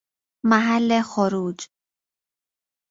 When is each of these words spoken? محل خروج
محل 0.49 0.89
خروج 1.09 1.59